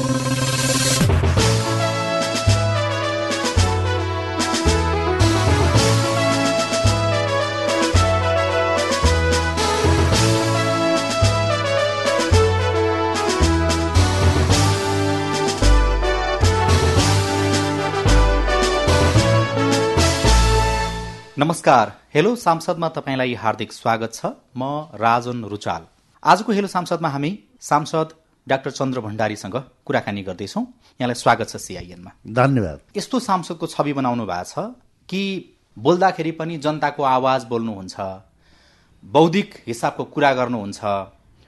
[22.15, 24.27] Hello सांसदमा तपाईँलाई हार्दिक स्वागत छ।
[24.57, 24.63] म
[24.95, 25.83] राजन रुचाल।
[26.23, 28.09] आजको हेलो सांसदमा हामी सांसद
[28.49, 29.57] डाक्टर चन्द्र भण्डारीसँग
[29.87, 30.61] कुराकानी गर्दैछौ।
[31.01, 34.73] यहाँलाई स्वागत छ सिआइएनमा धन्यवाद। यस्तो सांसदको छवि बनाउनु भएको छ
[35.09, 35.23] कि
[35.77, 37.97] बोल्दाखेरि पनि जनताको आवाज बोल्नुहुन्छ
[39.05, 40.81] बौद्धिक हिसाबको कुरा गर्नुहुन्छ।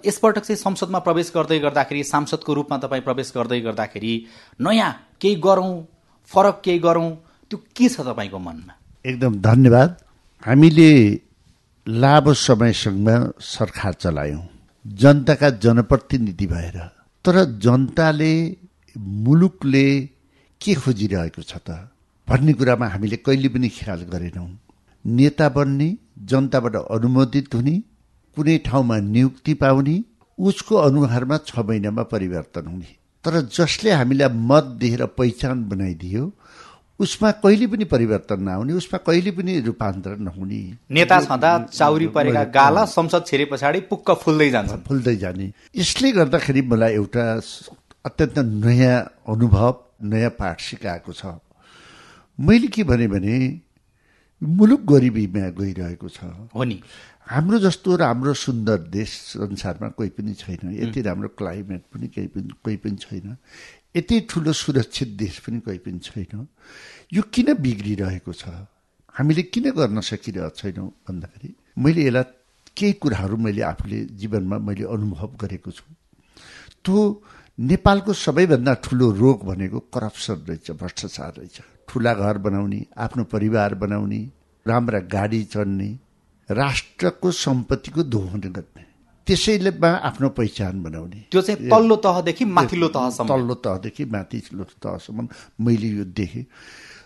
[0.04, 4.14] यसपटक चाहिँ संसदमा प्रवेश गर्दै गर्दाखेरि सांसदको रूपमा तपाईँ प्रवेश गर्दै गर्दाखेरि
[4.60, 5.72] नयाँ केही गरौँ
[6.30, 7.10] फरक केही गरौँ
[7.50, 8.74] त्यो के छ तपाईँको मनमा?
[9.06, 9.96] एकदम धन्यवाद।
[10.42, 10.90] हामीले
[11.86, 13.08] लामो समयसम्म
[13.40, 14.42] सरकार चलायौँ।
[14.84, 16.78] जनताका जनप्रतिनिधि भएर।
[17.24, 18.56] तर जनताले
[18.98, 20.00] मुलुकले
[20.60, 21.88] के खोजिरहेको छ त?
[22.28, 24.58] भन्ने कुरामा हामीले कहिले पनि ख्याल गरेनौँ।
[25.04, 25.88] नेता बन्ने
[26.24, 27.82] जनताबाट अनुमोदित हुने
[28.36, 29.96] कुनै ठाउँमा नियुक्ति पाउने
[30.38, 32.90] उसको अनुहारमा छ महिनामा परिवर्तन हुने।
[33.24, 36.32] तर जसले हामीलाई मत दिएर पहिचान बनाइदियो
[37.00, 42.84] उसमा कहिले पनि परिवर्तन नआउने उसमा कहिले पनि रूपान्तरण नहुने। नेता छँदा चाउरी परेका गाला
[42.84, 47.24] संसद छिरे पछाडि पुक्क फुल्दै जान्छ फुल्दै जाने। यसले गर्दाखेरि मलाई एउटा
[48.04, 51.40] अत्यन्त नयाँ अनुभव नयाँ पाठ सिकाएको छ।
[52.38, 53.36] मैले के भने भने
[54.42, 56.18] मुलुक गरिबीमा गइरहेको छ।
[56.54, 56.80] हो नि।
[57.28, 62.48] हाम्रो जस्तो राम्रो सुन्दर देश संसारमा कोही पनि छैन। यति राम्रो क्लाइमेट पनि केही पनि
[62.64, 63.36] कोही पनि छैन।
[63.94, 66.46] यति ठुलो सुरक्षित देश पनि कोही पनि छैन।
[67.12, 68.44] यो किन बिग्रिरहेको छ?
[69.14, 72.24] हामीले किन गर्न सकिरहेको छैनौँ भन्दाखेरि मैले यसलाई
[72.76, 75.84] केही कुराहरू मैले आफूले जीवनमा मैले अनुभव गरेको छु।
[76.84, 76.98] त्यो
[77.58, 81.56] नेपालको सबैभन्दा ठुलो रोग भनेको करप्सन रहेछ भ्रष्टाचार रहेछ।
[81.88, 84.20] ठुला घर बनाउने आफ्नो परिवार बनाउने
[84.66, 85.88] राम्रा गाडी चढ्ने
[86.48, 88.79] राष्ट्रको सम्पत्तिको दोहन गर्ने।
[89.30, 95.28] त्यसैले आफ्नो पहिचान बनाउने। त्यो चाहिँ तल्लो तहदेखि माथिल्लो तहसम्म। तल्लो तहदेखि माथिल्लो तहसम्म
[95.62, 96.44] मैले यो देखेँ।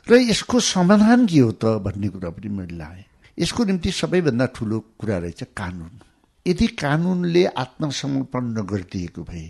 [0.09, 3.05] र यसको समाधान के हो त भन्ने कुरा पनि मैले लाएँ।
[3.39, 5.93] यसको निम्ति सबैभन्दा ठुलो कुरा रहेछ कानुन।
[6.47, 9.49] यदि कानुनले आत्मसमर्पण नगरिदिएको भए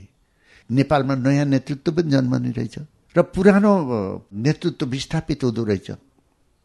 [0.70, 2.76] नेपालमा नयाँ नेतृत्व पनि जन्मने रहेछ
[3.14, 3.72] र पुरानो
[4.34, 5.90] नेतृत्व विस्थापित हुँदो रहेछ।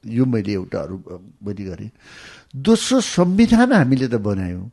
[0.07, 0.97] यो मैले एउटा अरू
[1.43, 1.89] मैले गरेँ।
[2.55, 4.69] दोस्रो संविधान हामीले त बनायौँ।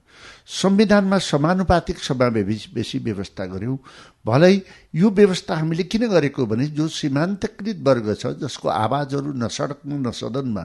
[0.47, 3.79] संविधानमा समानुपातिक समावेश व्यवस्था गऱ्यौँ।
[4.27, 4.55] भलै
[4.95, 10.11] यो व्यवस्था हामीले किन गरेको भने जो सीमान्तकृत वर्ग छ जसको आवाजहरू न सडकमा न
[10.11, 10.65] सदनमा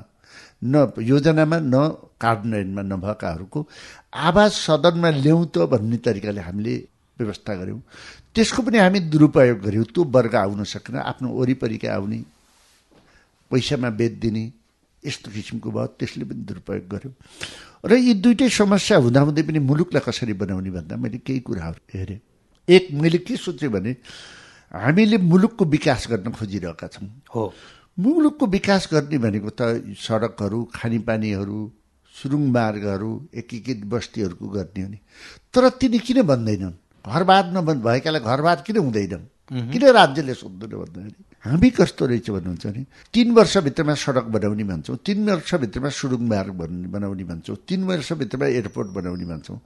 [0.63, 1.75] न योजनामा न
[2.21, 3.59] कार्यान्वयनमा नभएकाहरूको
[4.13, 6.75] आवाज सदनमा ल्याउँ त भन्ने तरिकाले हामीले
[7.19, 7.81] व्यवस्था गऱ्यौँ।
[8.35, 12.19] त्यसको पनि हामी दुरुपयोग गऱ्यौँ। त्यो वर्ग आउन सकेन आफ्नो वरिपरिका आउने
[13.51, 14.43] पैसामा बेचिदिने
[15.03, 17.11] यस्तो किसिमको भयो त्यसले पनि दुरुपयोग गर्यो।
[17.85, 22.19] र यी दुइटै समस्या हुँदाहुँदै पनि मुलुकलाई कसरी बनाउने भन्दा मैले केही कुराहरू हेरेँ।
[22.67, 23.91] एक मैले के सोचेँ भने
[24.71, 27.43] हामीले मुलुकको विकास गर्न खोजिरहेका छौँ। हो।
[27.99, 31.59] मुलुकको विकास गर्ने भनेको त सडकहरू खानेपानीहरू
[32.15, 34.99] सुरुङ मार्गहरू एकीकृत बस्तीहरूको गर्ने हो नि।
[35.53, 36.75] तर तिनी किन भन्दैनन्?
[37.05, 39.23] घरबार नभन् भएकालाई घरबार किन हुँदैन
[39.71, 41.23] किन राज्यले सोध्दैन भन्दाखेरि?
[41.45, 46.53] हामी कस्तो रहेछ भन्नुहुन्छ भने तिन वर्षभित्रमा सडक बनाउने भन्छौँ तिन वर्षभित्रमा सुरुङ मार्ग
[46.93, 49.59] बनाउने भन्छौँ तिन वर्षभित्रमा एयरपोर्ट बनाउने भन्छौँ।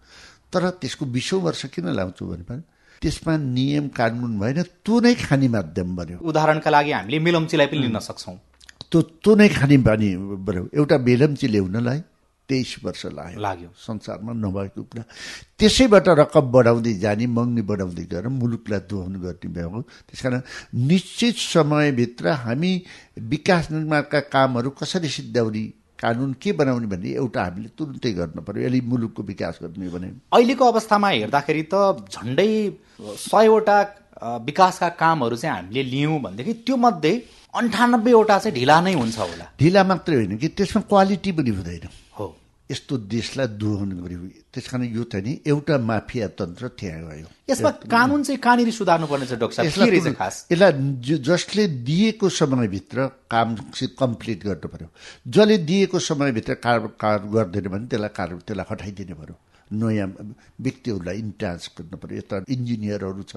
[0.53, 2.61] तर त्यसको बिसौँ वर्ष किन लाउँछौँ भने
[3.01, 7.99] त्यसमा नियम कानुन भएन त्यो नै खाने माध्यम बन्यो। उदाहरणका लागि हामीले मिलम्चीलाई पनि लिन
[7.99, 8.35] सक्छौँ।
[8.91, 10.09] त्यो त्यो नै खाने बानी
[10.47, 11.99] बन्यो। एउटा बेलम्ची ल्याउनलाई
[12.49, 15.03] तेइस वर्ष लाग्यो। लाग्यो। संसारमा नभएको कुरा।
[15.59, 20.41] त्यसैबाट रकम बढाउँदै जाने मङ्नी बढाउँदै गएर मुलुकलाई दोहन गर्ने भएको। त्यस कारण
[20.87, 22.71] निश्चित समयभित्र हामी
[23.33, 25.63] विकास निर्माणका कामहरू कसरी सिद्ध्याउने
[25.95, 30.63] कानुन के बनाउने भन्ने एउटा हामीले तुरुन्तै गर्नु पर्यो। यसले मुलुकको विकास गर्ने भने। अहिलेको
[30.65, 31.75] अवस्थामा हेर्दाखेरि त
[32.13, 32.51] झन्डै
[33.25, 33.77] सयवटा
[34.45, 37.13] विकासका कामहरू चाहिँ हामीले लियौँ भनेदेखि त्यो मध्ये
[37.55, 41.87] अन्ठानब्बेवटा चाहिँ ढिला नै हुन्छ होला। ढिला मात्रै होइन कि त्यसमा क्वालिटी पनि हुँदैन।
[42.71, 44.19] यस्तो देशलाई दोहन गर्यो
[44.53, 49.07] त्यस कारण यो चाहिँ नि एउटा माफिया तन्त्र त्यहाँ गयो यसमा कानुन चाहिँ कहाँनिर सुधार्नु
[49.07, 49.85] पर्ने छ डाक्टर साहब?
[49.85, 50.35] के रहेछ खास?
[50.51, 50.73] यसलाई
[51.21, 54.87] जसले दिएको समयभित्र काम चाहिँ कम्प्लिट गर्नु पर्यो।
[55.29, 59.35] जसले दिएको समयभित्र कार कार गर्दैन भने त्यसलाई कार त्यसलाई हटाइदिनु पर्यो।
[59.71, 60.07] नयाँ
[60.61, 63.35] व्यक्तिहरूलाई इन्टाच गर्नु पर्यो। यता इन्जिनियरहरू छ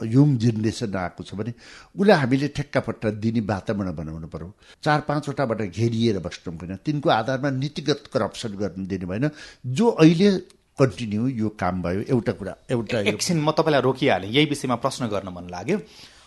[0.00, 1.52] यङ जेनेरेसन आएको छ भने
[1.94, 4.52] उसलाई हामीले ठेक्कापट्टा दिने वातावरण बनाउनु पर्यो।
[4.82, 9.30] चार पाँचवटाबाट घेरिएर बस्नु भएन। तिनको आधारमा नीतिगत करप्सन गर्नु दिनु भएन।
[9.66, 10.30] जो अहिले
[10.78, 15.28] कन्टिन्यू यो काम भयो एउटा कुरा एउटा एकछिन म तपाईँलाई रोकिहालेँ। यही विषयमा प्रश्न गर्न
[15.34, 15.78] मन लाग्यो।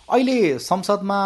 [0.09, 1.19] अहिले संसदमा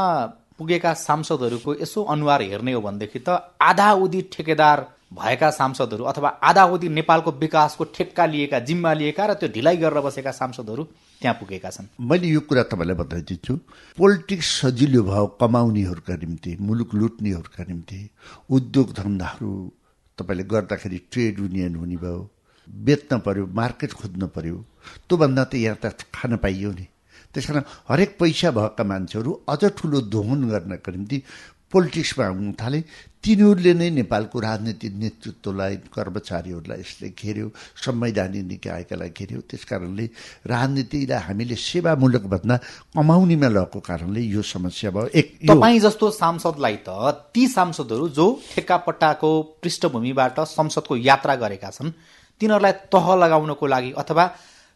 [0.57, 3.30] पुगेका सांसदहरूको यसो अनुहार हेर्ने हो भनेदेखि त
[3.62, 4.80] आधा उधी ठेकेदार
[5.16, 10.02] भएका सांसदहरू अथवा आधा अवधि नेपालको विकासको ठेक्का लिएका जिम्मा लिएका र त्यो ढिलाइ गरेर
[10.02, 10.84] बसेका सांसदहरू
[11.22, 13.54] त्यहाँ पुगेका छन्। मैले यो कुरा तपाईँलाई बताइदिन्छु।
[13.98, 18.00] पोलिटिक्स सजिलो भयो कमाउनेहरूका निम्ति मुलुक लुट्नेहरूका निम्ति
[18.50, 19.52] उद्योग धन्दाहरू
[20.18, 22.20] तपाईँले गर्दाखेरि ट्रेड युनियन हुने भयो
[22.68, 24.58] बेच्न पर्यो मार्केट खोज्नु पर्यो
[25.08, 26.88] त्योभन्दा त यहाँ त खान पाइयो नि।
[27.34, 31.18] त्यस कारण हरेक पैसा भएका मान्छेहरू अझ ठुलो दोहन गर्नका निम्ति
[31.72, 32.80] पोलिटिक्समा आउनु थाले।
[33.26, 37.48] तिनीहरूले नै नेपालको राजनीतिक नेतृत्वलाई कर्मचारीहरूलाई यसले घेर्यो
[37.86, 40.06] संवैधानिक निकायकालाई घेर्यो। त्यस कारणले
[40.46, 42.56] राजनीतिलाई हामीले सेवामूलक भन्दा
[42.94, 46.90] कमाउनेमा लगेको कारणले यो समस्या भयो। एक तपाईँ जस्तो सांसदलाई त
[47.34, 49.30] ती सांसदहरू जो ठेक्कापट्टाको
[49.62, 51.98] पृष्ठभूमिबाट संसदको यात्रा गरेका छन्
[52.42, 54.26] तिनीहरूलाई तह लगाउनको लागि अथवा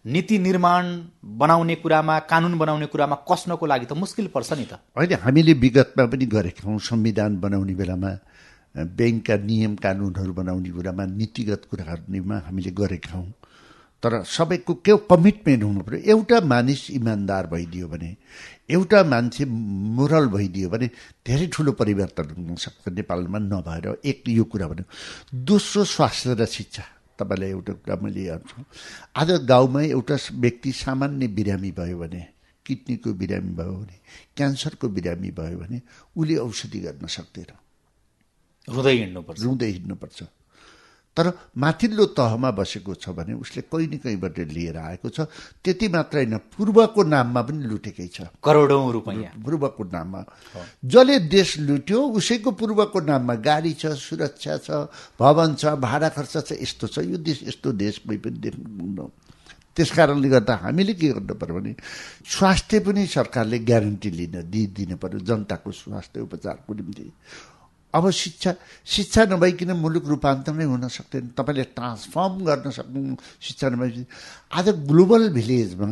[0.05, 0.85] नीति निर्माण
[1.39, 6.05] बनाउने कुरामा कानुन बनाउने कुरामा कस्नको लागि त मुस्किल पर्छ नि त। होइन हामीले विगतमा
[6.05, 8.11] पनि गरेका हौँ संविधान बनाउने बेलामा
[8.75, 13.33] ब्याङ्कका नियम कानुनहरू बनाउने कुरामा नीतिगत कुराहरूमा हामीले गरेका हौँ।
[14.03, 18.15] तर सबैको के कमिटमेन्ट हुनु पऱ्यो एउटा मानिस इमान्दार भइदियो भने
[18.71, 20.87] एउटा मान्छे मोरल भइदियो भने
[21.27, 24.85] धेरै ठुलो परिवर्तन हुन सक्छ। नेपालमा नभएर एक यो कुरा भन्यो
[25.35, 26.83] दोस्रो स्वास्थ्य र शिक्षा।
[27.19, 28.63] तपाईँलाई एउटा कुरा मैले हेर्छु
[29.15, 32.27] आज गाउँमा एउटा व्यक्ति सामान्य बिरामी भयो भने
[32.65, 33.95] किडनीको बिरामी भयो भने
[34.37, 35.81] क्यान्सरको बिरामी भयो भने
[36.17, 37.51] उसले औषधि गर्न सक्दैन।
[38.73, 40.23] रुँदै हिँड्नुपर्छ। रुँदै हिँड्नुपर्छ।
[41.17, 45.27] तर माथिल्लो तहमा बसेको छ भने उसले कहीँ न कहीँबाट लिएर आएको छ।
[45.63, 50.23] त्यति मात्र होइन पूर्वको नाममा पनि लुटेकै छ। करोडौँ रुपियाँ। पूर्वको नाममा।
[50.85, 54.69] जसले देश लुट्यो उसैको पूर्वको नाममा गाडी छ सुरक्षा छ
[55.19, 59.09] भवन छ भाडा खर्च छ यस्तो छ। यो देश यस्तो देश कोही पनि देख्नु
[59.75, 61.75] त्यस कारणले गर्दा हामीले के गर्नु पर्यो भने
[62.27, 67.11] स्वास्थ्य पनि सरकारले ग्यारेन्टी लिन दिइदिनु पर्यो जनताको स्वास्थ्य उपचारको निम्ति।
[67.93, 68.51] अब शिक्षा
[68.85, 74.05] शिक्षा नभइकन मुलुक रूपान्तरणै हुन सक्दैन। तपाईँले ट्रान्सफर्म गर्न सक्नु शिक्षा नभए
[74.51, 75.89] आज ग्लोबल भिलेजमा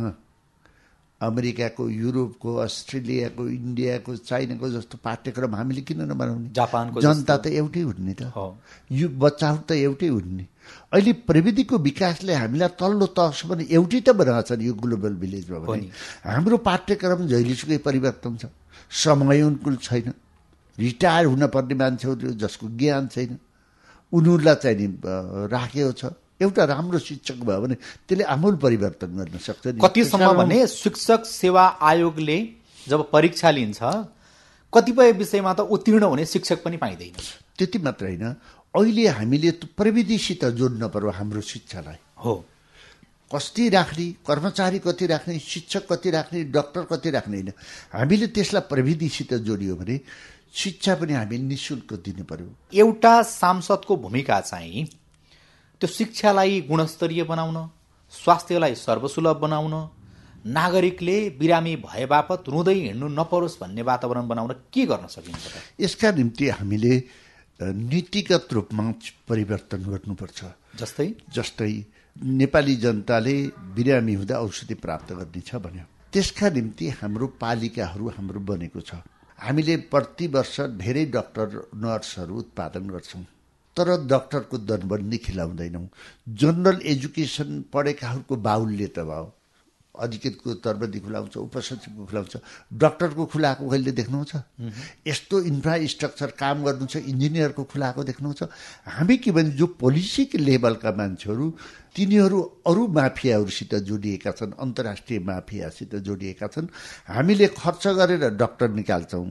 [1.20, 6.48] अमेरिकाको युरोपको अस्ट्रेलियाको इन्डियाको चाइनाको जस्तो पाठ्यक्रम हामीले किन नबनाउने?
[6.54, 8.30] जापानको जनता त एउटै हुने त।
[8.94, 10.46] यो बच्चाहरू त एउटै हुने।
[10.94, 15.90] अहिले प्रविधिको विकासले हामीलाई तल्लो तहसम्म एउटै त बनाएको छ यो ग्लोबल भिलेजमा भने।
[16.22, 18.46] हाम्रो पाठ्यक्रम जहिलेसुकै परिवर्तन छ।
[18.86, 20.14] समय अनुकूल छैन।
[20.78, 23.38] रिटायर हुनपर्ने मान्छेहरू जसको ज्ञान छैन।
[24.12, 24.86] उनीहरूलाई चाहिँ नि
[25.52, 26.04] राखेको छ।
[26.40, 27.74] एउटा राम्रो शिक्षक भयो भने
[28.06, 32.38] त्यसले आमूल परिवर्तन गर्न सक्छ कतिसम्म भने शिक्षक सेवा आयोगले
[32.86, 33.80] जब परीक्षा लिन्छ
[34.72, 37.14] कतिपय विषयमा त उत्तीर्ण हुने शिक्षक पनि पाइँदैन।
[37.58, 38.24] त्यति मात्र होइन।
[38.76, 42.34] अहिले हामीले प्रविधिसित जोड्न पर्यो हाम्रो शिक्षालाई। हो।
[43.34, 47.52] कति राख्ने कर्मचारी कति राख्ने शिक्षक कति राख्ने डक्टर कति राख्ने होइन।
[47.92, 49.96] हामीले त्यसलाई प्रविधिसित जोडियो भने
[50.54, 54.84] शिक्षा पनि हामी नि शुल्क दिनु पर्यो। एउटा सांसदको भूमिका चाहिँ
[55.80, 57.56] त्यो शिक्षालाई गुणस्तरीय बनाउन
[58.12, 59.74] स्वास्थ्यलाई सर्वसुलभ बनाउन
[60.46, 66.48] नागरिकले बिरामी भए बापत रुँदै हिँड्नु नपरोस् भन्ने वातावरण बनाउन के गर्न सकिन्छ यसका निम्ति
[66.48, 66.94] हामीले
[67.60, 68.84] नीतिगत रूपमा
[69.28, 70.44] परिवर्तन गर्नुपर्छ।
[70.78, 71.08] जस्तै?
[71.34, 71.72] जस्तै
[72.16, 73.36] नेपाली जनताले
[73.76, 78.94] बिरामी हुँदा औषधि प्राप्त गर्नेछ भन्यो। त्यसका निम्ति हाम्रो पालिकाहरू हाम्रो बनेको छ।
[79.38, 83.24] हामीले प्रतिवर्ष धेरै डक्टर नर्सहरू उत्पादन गर्छौँ।
[83.76, 85.86] तर डक्टरको दरबन्दी खिलाउँदैनौँ
[86.34, 89.34] जनरल एजुकेसन पढेकाहरूको बाहुल्य त भयो।
[89.94, 92.34] अधिकृतको तर्बदी खुलाउँछ उपसचिवको खुलाउँछ।
[92.70, 94.34] डक्टरको खुलाएको कहिले देख्नुहुन्छ?
[95.06, 98.42] यस्तो इन्फ्रास्ट्रक्चर काम गर्नु छ इन्जिनियरको खुलाएको देख्नुहुन्छ।
[98.86, 101.46] हामी के भने जो पोलिसी लेभलका मान्छेहरू
[101.94, 106.66] तिनीहरू अरू माफियाहरूसित जोडिएका छन् अन्तर्राष्ट्रिय माफियासित जोडिएका छन्।
[107.08, 109.26] हामीले खर्च गरेर डक्टर निकाल्छौँ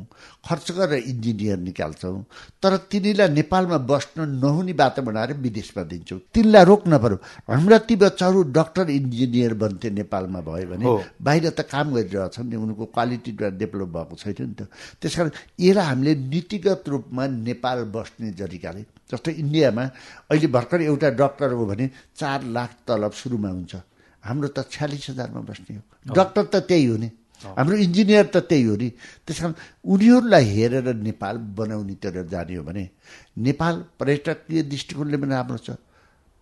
[0.45, 2.23] खर्च गरेर इन्जिनियर निकाल्छौँ
[2.63, 8.43] तर तिनीलाई नेपालमा बस्न नहुने बाटो बनाएर विदेशमा दिन्छौँ। तिनलाई रोक्न पर्यो हाम्रा ती बच्चाहरू
[8.51, 10.85] डक्टर इन्जिनियर बन्थे नेपालमा भयो भने
[11.21, 14.67] बाहिर त काम गरिरहेछन् नि उनको क्वालिटी डेभलप भएको छैन नि त।
[15.01, 19.83] त्यस कारण यसलाई हामीले नीतिगत रूपमा नेपाल बस्ने जरिकाले जस्तो इन्डियामा
[20.31, 21.85] अहिले भर्खर एउटा डक्टर हो भने
[22.15, 23.73] चार लाख तलब सुरुमा हुन्छ।
[24.23, 25.83] हाम्रो त छ्यालिस हजारमा बस्ने हो।
[26.13, 27.09] डक्टर त त्यही हो नि।
[27.43, 28.89] हाम्रो इन्जिनियर त त्यही हो नि।
[29.23, 29.53] त्यस कारण
[29.85, 32.83] उनीहरूलाई हेरेर नेपाल बनाउनेतिर जाने हो भने
[33.37, 35.69] नेपाल पर्यटकीय दृष्टिकोणले पनि राम्रो छ।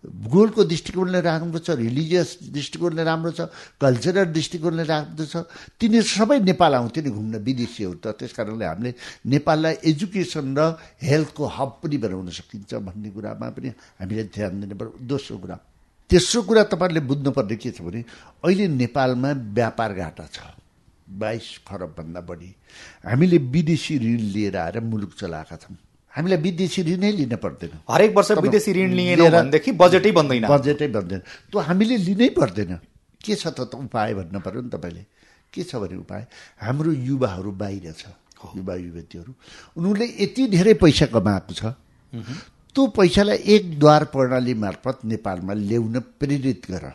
[0.05, 3.41] भूगोलको दृष्टिकोणले राम्रो छ रिलिजियस दृष्टिकोणले राम्रो छ
[3.81, 5.35] कल्चरल दृष्टिकोणले राम्रो छ।
[5.81, 8.91] तिनीहरू सबै नेपाल आउँथ्यो नि घुम्न विदेशीहरू त। त्यस कारणले हामीले
[9.25, 10.61] नेपाललाई एजुकेसन र
[11.01, 13.69] हेल्थको हब पनि बनाउन सकिन्छ भन्ने कुरामा पनि
[13.99, 15.55] हामीले ध्यान दिनु पर्यो दोस्रो कुरा।
[16.09, 18.03] तेस्रो कुरा तपाईँहरूले बुझ्नुपर्ने के छ भने
[18.45, 20.37] अहिले नेपालमा व्यापार घाटा छ।
[21.05, 22.49] बाइस खरबभन्दा बढी।
[23.05, 25.77] हामीले विदेशी ऋण लिएर आएर मुलुक चलाएका छौँ।
[26.15, 31.21] हामीलाई विदेशी ऋणै लिन पर्दैन। हरेक वर्ष विदेशी ऋण लिएनौँ भनेदेखि बजेटै बन्दैन। बजेटै बन्दैन।
[31.51, 32.71] त्यो हामीले लिनै पर्दैन।
[33.19, 35.03] के छ त उपाय भन्नु पऱ्यो नि तपाईँले?
[35.53, 36.23] के छ भने उपाय?
[36.61, 38.15] हाम्रो युवाहरू बाहिर छ
[38.55, 39.31] युवा युवतीहरू।
[39.75, 41.63] उनीहरूले यति धेरै पैसा कमाएको छ।
[42.75, 46.85] त्यो पैसालाई एक द्वार प्रणाली मार्फत नेपालमा ल्याउन प्रेरित गर।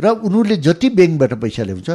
[0.00, 1.90] र उनीहरूले जति ब्याङ्कबाट पैसा ल्याउँछ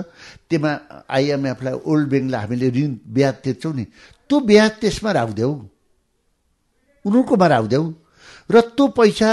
[0.47, 0.71] त्यसमा
[1.09, 3.85] आइएमएफलाई ओल्ड ब्याङ्कलाई हामीले ऋण ब्याज तिर्छौँ नि।
[4.29, 5.53] त्यो ब्याज त्यसमा राखिदेऊ।
[7.05, 7.85] उनीहरूकोमा राखिदेऊ
[8.51, 9.29] र त्यो पैसा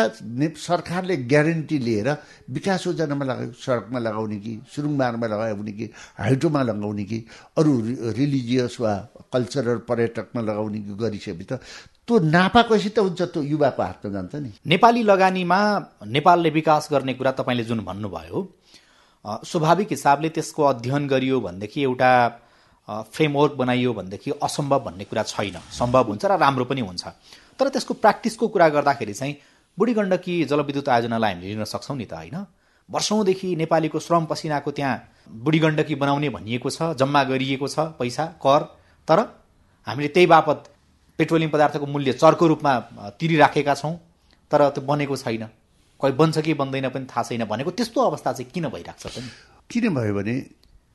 [0.54, 2.08] सरकारले ग्यारेन्टी लिएर
[2.54, 5.87] विकास योजनामा लगायो सडकमा लगाउने कि सुरुङमारमा लगाउने कि
[6.18, 7.18] हाइड्रोमा लगाउने कि
[7.58, 7.72] अरू
[8.14, 8.92] रिलिजियस वा
[9.32, 11.60] कल्चरल पर्यटकमा लगाउने कि गरिसकेपछि त
[12.06, 15.60] त्यो नाफा कसरी त हुन्छ त्यो युवाको हातमा जान्छ नि। नेपाली लगानीमा
[16.06, 18.38] नेपालले विकास गर्ने कुरा तपाईँले जुन भन्नुभयो
[19.44, 22.12] स्वाभाविक हिसाबले त्यसको अध्ययन गरियो भनेदेखि एउटा
[23.12, 27.04] फ्रेमवर्क बनाइयो भनेदेखि असम्भव भन्ने कुरा छैन। सम्भव हुन्छ र राम्रो पनि हुन्छ।
[27.58, 29.34] तर त्यसको प्र्याक्टिसको कुरा गर्दाखेरि चाहिँ
[29.78, 32.36] बुढी गण्डकी जलविद्युत आयोजनालाई हामीले लिन सक्छौँ नि त होइन?
[32.88, 34.96] वर्षौँदेखि नेपालीको श्रम पसिनाको त्यहाँ
[35.44, 38.62] बुढी गण्डकी बनाउने भनिएको छ जम्मा गरिएको छ पैसा कर
[39.08, 39.20] तर
[39.86, 40.64] हामीले त्यही बापत
[41.18, 42.72] पेट्रोलियम पदार्थको मूल्य चर्को रूपमा
[43.20, 43.94] तिरिराखेका छौँ
[44.50, 45.44] तर त्यो बनेको छैन।
[46.00, 49.22] कहीँ बन्छ कि बन्दैन पनि थाहा छैन भनेको त्यस्तो अवस्था चाहिँ किन भइरहेको छ
[49.70, 50.34] किन भयो भने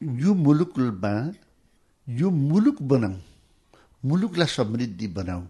[0.02, 1.14] यो मुलुकमा
[2.08, 3.16] यो मुलुक बनाऊ
[4.04, 5.42] मुलुकलाई समृद्धि बनाऊ।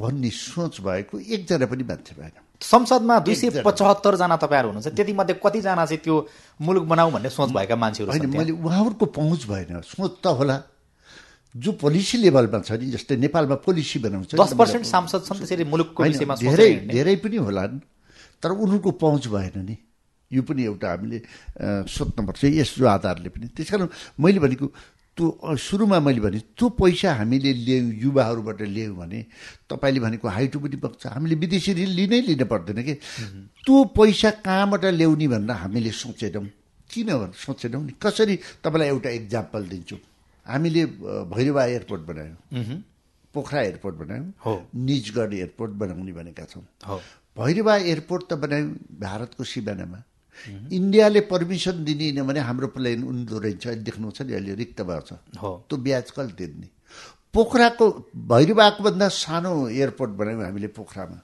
[0.00, 5.34] भन्ने सोच भएको एकजना पनि मान्छे भएन। संसदमा दुई सय पचहत्तरजना तपाईँहरू हुनुहुन्छ त्यति मध्ये
[5.42, 6.16] कतिजना चाहिँ त्यो
[6.60, 10.56] मुलुक बनाऊ भन्ने सोच भएका मान्छेहरू होइन मैले उहाँहरूको पहुँच भएन। सोच त होला।
[11.54, 16.00] जो पोलिसी लेभलमा छ नि जस्तै नेपालमा पोलिसी बनाउँछ दस पर्सेन्ट सांसद छन् त्यसरी मुलुकको
[16.02, 17.76] विषयमा धेरै धेरै पनि होलान्
[18.40, 19.76] तर उनीहरूको पहुँच भएन नि।
[20.30, 21.18] यो पनि एउटा हामीले
[21.92, 24.66] सोध्नुपर्छ यस आधारले पनि। त्यस कारण मैले भनेको
[25.16, 29.18] त्यो सुरुमा मैले भने त्यो पैसा हामीले ल्यायौँ युवाहरूबाट ल्यायौँ भने
[29.68, 32.94] तपाईँले भनेको हाइटो पनि बग्छ। हामीले विदेशी ऋण लिनै लिनु पर्दैन कि?
[33.64, 36.46] त्यो पैसा कहाँबाट ल्याउने भनेर हामीले सोचेनौँ।
[36.88, 37.08] किन
[37.44, 37.92] सोचेनौँ नि?
[38.00, 39.96] कसरी तपाईँलाई एउटा इक्जाम्पल दिन्छु?
[40.46, 40.82] हामीले
[41.28, 42.80] भैरवा एयरपोर्ट बनायौँ।
[43.34, 46.64] पोखरा एयरपोर्ट बनायौँ। निजगढ एयरपोर्ट बनाउने भनेका छौँ।
[47.36, 48.68] भैरवा एयरपोर्ट त बनायौँ
[49.00, 49.98] भारतको सिमानामा।
[50.72, 55.12] इन्डियाले पर्मिसन दिने भने हाम्रो प्लेन उन्दो रहेछ। देख्नु छ नि अहिले रिक्त भएको छ।
[55.68, 56.68] त्यो ब्याज कहिले तिर्ने?
[57.32, 57.84] पोखराको
[58.28, 61.18] भैरवाको भन्दा सानो एयरपोर्ट बनायौँ हामीले पोखरामा।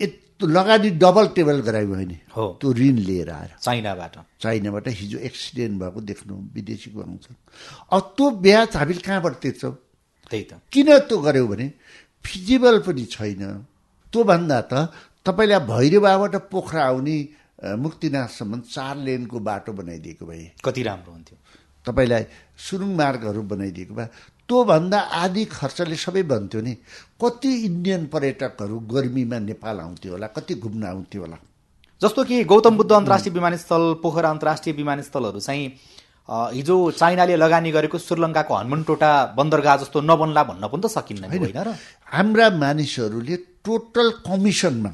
[0.00, 6.00] यत्रो लगानी डबल टेबल गरायौँ होइन त्यो ऋण लिएर आएर। चाइनाबाट। चाइनाबाट हिजो एक्सिडेन्ट भएको
[6.00, 7.26] देख्नु विदेशीको आउँछ।
[7.92, 9.74] अब त्यो ब्याज हामीले कहाँबाट तिर्छौँ?
[10.30, 11.66] त्यही त। किन त्यो गऱ्यौँ भने
[12.24, 13.42] फिजिबल पनि छैन।
[14.12, 14.72] त्योभन्दा त
[15.26, 17.16] तपाईँलाई भैरवाबाट पोखरा आउने
[17.58, 21.36] मुक्तिनाथसम्म चार लेनको बाटो बनाइदिएको भए। कति राम्रो हुन्थ्यो?
[21.86, 22.24] तपाईँलाई
[22.58, 24.08] सुरुङ मार्गहरू बनाइदिएको भए।
[24.48, 26.72] त्योभन्दा आदि खर्चले सबै बन्थ्यो नि
[27.22, 31.38] कति इन्डियन पर्यटकहरू गर्मीमा नेपाल आउँथ्यो होला कति घुम्न आउँथ्यो होला।
[32.00, 35.66] जस्तो कि गौतम बुद्ध अन्तर्राष्ट्रिय विमानस्थल पोखरा अन्तर्राष्ट्रिय विमानस्थलहरू चाहिँ
[36.28, 41.74] हिजो चाइनाले लगानी गरेको श्रीलङ्काको हनुमनटोटा बन्दरगाह जस्तो नबन्ला भन्न पनि त सकिन्न होइन र?
[42.12, 44.92] हाम्रा मानिसहरूले टोटल कमिसनमा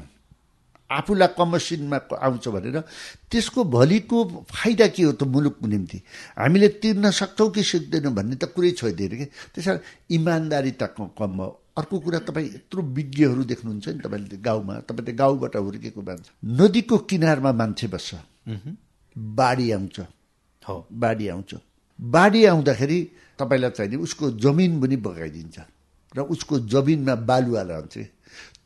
[0.93, 2.79] आफूलाई कमसिनमा आउँछ भनेर
[3.31, 5.97] त्यसको भोलिको फाइदा के हो त मुलुकको निम्ति?
[6.37, 9.25] हामीले तिर्न सक्छौँ कि सक्दैनौँ भन्ने त कुरै छोइदिएर कि?
[9.53, 9.79] त्यस कारण
[10.11, 15.55] इमान्दारी त कम हो। अर्को कुरा तपाईँ यत्रो विज्ञहरू देख्नुहुन्छ नि तपाईँले गाउँमा तपाईँले गाउँबाट
[15.57, 18.13] हुर्केको मान्छे। नदीको किनारमा मान्छे बस्छ।
[19.17, 19.99] बाढी आउँछ।
[20.63, 21.51] हो। बाढी आउँछ।
[21.99, 22.99] बाढी आउँदाखेरि
[23.39, 25.57] तपाईँलाई चाहिने उसको जमिन पनि बगाइदिन्छ।
[26.13, 27.97] र उसको जमिनमा बालुवा रहन्छ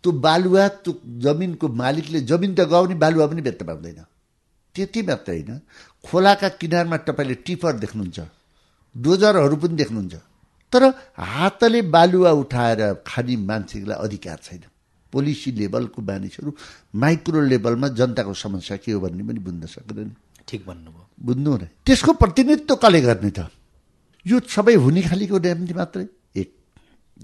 [0.03, 3.99] त्यो बालुवा त्यो जमिनको मालिकले जमिन त गाउने बालुवा पनि बेच्न पाउँदैन।
[4.75, 5.59] त्यति मात्रै होइन।
[6.05, 8.19] खोलाका किनारमा तपाईँले टिपर देख्नुहुन्छ।
[8.95, 10.15] डोजरहरू पनि देख्नुहुन्छ।
[10.73, 10.83] तर
[11.17, 14.63] हातले बालुवा उठाएर खाने मान्छेलाई अधिकार छैन।
[15.13, 16.49] पोलिसी लेभलको मानिसहरू
[16.95, 20.09] माइक्रो लेभलमा जनताको समस्या के हो भन्ने पनि बुझ्न सक्दैन।
[20.47, 23.39] ठिक भन्नुभयो। बुझ्नु न त्यसको प्रतिनिधित्व कसले गर्ने त?
[24.25, 26.05] यो सबै हुने खालीको ड्याम्टी मात्रै।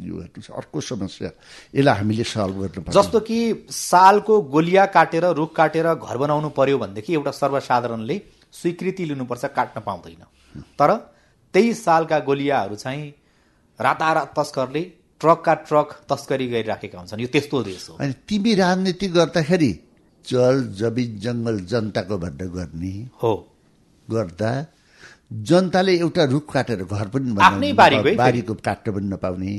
[0.02, 0.16] यो
[0.58, 1.30] अर्को समस्या
[1.76, 7.14] यसलाई हामीले सल्भ गर्नु जस्तो कि सालको गोलिया काटेर रुख काटेर घर बनाउनु पर्यो भनेदेखि
[7.14, 8.22] एउटा सर्वसाधारणले
[8.52, 10.24] स्वीकृति लिनुपर्छ काट्न पाउँदैन।
[10.80, 10.90] तर
[11.54, 13.14] त्यही सालका गोलियाहरू चाहिँ
[13.80, 14.82] रातारात तस्करले
[15.22, 19.72] ट्रकका ट्रक तस्करी गरिराखेका हुन्छन्। यो त्यस्तो देश हो। अनि तिमी राजनीति गर्दाखेरि
[20.26, 23.34] जल जमिन जङ्गल जनताको भनेर गर्ने हो।
[24.08, 24.52] गर्दा
[25.34, 29.54] जनताले एउटा रुख काटेर घर पनि बारीको काट्न पनि नपाउने।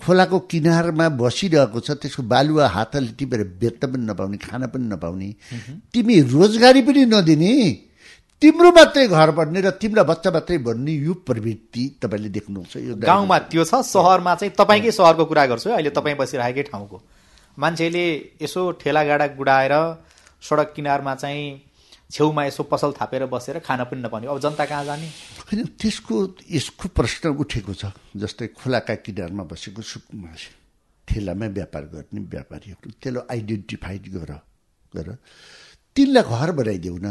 [0.00, 5.28] खोलाको किनारमा बसिरहेको छ त्यसको बालुवा हातले टिपेर बेच्न पनि नपाउने खान पनि नपाउने।
[5.92, 7.52] तिमी रोजगारी पनि नदिने।
[8.42, 13.38] तिम्रो मात्रै घर बन्ने र तिम्रो बच्चा मात्रै बन्ने यो प्रवृत्ति तपाईँले देख्नुहुन्छ। यो गाउँमा
[13.50, 16.96] त्यो छ सहरमा चाहिँ तपाईँकै सहरको कुरा गर्छु अहिले तपाईँ बसिरहेकै ठाउँको।
[17.58, 18.04] मान्छेले
[18.42, 19.74] यसो ठेलागाडा गुडाएर
[20.42, 21.67] सडक किनारमा चाहिँ
[22.10, 25.08] छेउमा यसो पसल थापेर बसेर खान पनि नपाउने। अब जनता कहाँ जाने?
[25.44, 26.16] होइन त्यसको
[26.50, 30.32] यसको प्रश्न उठेको छ जस्तै खोलाका किनारमा बसेको सुकुमा
[31.08, 34.32] ठेलामा व्यापार गर्ने व्यापारीहरू त्यसलाई आइडेन्टिफाइड गर
[34.94, 35.08] गर।
[35.96, 37.08] तिनलाई घर बनाइदेऊ न।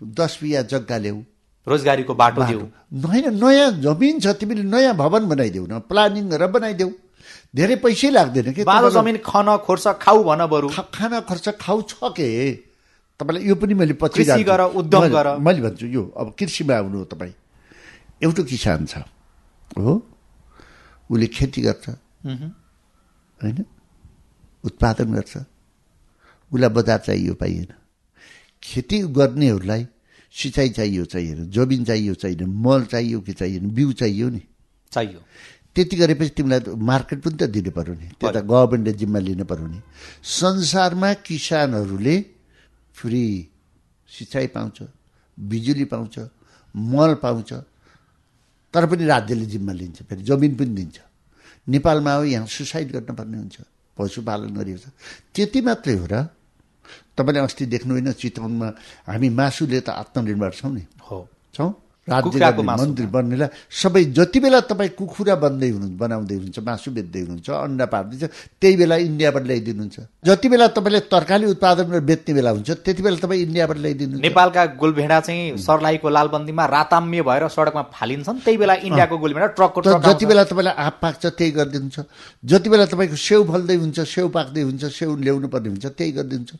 [0.00, 1.22] दस बिहा जग्गा ल्याऊ
[1.66, 2.60] रोजगारीको बाटो देऊ।
[3.02, 6.90] होइन नयाँ जमिन छ तिमीले नयाँ भवन बनाइदेऊ न। प्लानिङ गरेर बनाइदेऊ।
[7.54, 12.28] धेरै पैसै लाग्दैन कि जमिन खन खोर्छ खाऊ भन बरु। खाना खर्च खाउ छ के?
[13.22, 16.98] तपाईँलाई यो पनि मैले पछि। गर, उद्यम मैले- गर। मैले भन्छु यो अब कृषिमा आउनु
[16.98, 17.32] हो तपाईँ।
[18.22, 18.96] एउटा किसान छ
[19.78, 20.06] हो?
[21.10, 21.88] उसले खेती गर्छ।
[23.42, 23.64] होइन?
[24.64, 25.36] उत्पादन गर्छ।
[26.52, 27.66] उसलाई बजार चाहियो पाइएन।
[28.62, 29.86] खेती गर्नेहरूलाई
[30.32, 34.42] सिँचाइ चाहियो चाहिएन जमिन चाहियो चाहिएन मल चाहियो कि चाहिएन बिउ चाहियो नि।
[34.92, 35.20] चाहियो।
[35.74, 39.66] त्यति गरेपछि तिमीलाई मार्केट पनि त दिनु पर्यो नि। त्यो त गभर्मेन्टले जिम्मा लिनु पर्यो
[39.66, 39.80] नि।
[40.22, 42.24] संसारमा किसानहरूले
[43.02, 43.22] फ्री
[44.08, 44.78] सिँचाइ पाउँछ
[45.38, 46.18] बिजुली पाउँछ
[46.74, 47.52] मल पाउँछ
[48.74, 50.98] तर पनि राज्यले जिम्मा लिन्छ फेरि जमिन पनि दिन्छ।
[51.66, 53.56] नेपालमा हो यहाँ सुसाइड गर्नुपर्ने हुन्छ
[53.96, 54.86] पशुपालन गरिएको छ।
[55.34, 56.14] त्यति मात्रै हो र
[57.16, 58.68] तपाईँले अस्ति देख्नु होइन चितवनमा
[59.06, 61.18] हामी मासुले त आत्मनिर्भर छौँ नि। हो।
[61.54, 61.70] छौँ?
[62.02, 67.48] राज्य। मन्त्री बन्नेलाई सबै जति बेला तपाईँ कुखुरा बन्दै हुनु बनाउँदै हुनुहुन्छ मासु बेच्दै हुनुहुन्छ
[67.50, 68.22] अन्डा पार्दैछ
[68.58, 73.42] त्यही बेला इन्डियाबाट ल्याइदिनुहुन्छ जति बेला तपाईँले तरकारी उत्पादन बेच्ने बेला हुन्छ त्यति बेला तपाईँ
[73.46, 79.46] इन्डियाबाट ल्याइदिनुहुन्छ नेपालका गोलभेडा चाहिँ सर्लाहीको लालबन्दीमा राताम्य भएर सडकमा फालिन्छन् त्यही बेला इन्डियाको गोलभेडा
[79.54, 81.98] ट्रकको जति। बेला तपाईँलाई आँप पाक्छ त्यही गरिदिनुहुन्छ
[82.50, 86.50] जति बेला तपाईँको सेउ फल्दै हुन्छ सेउ पाक्दै हुन्छ सेउ ल्याउनु पर्ने हुन्छ त्यही गरिदिन्छ